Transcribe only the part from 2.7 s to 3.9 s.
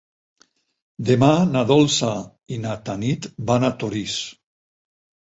Tanit van a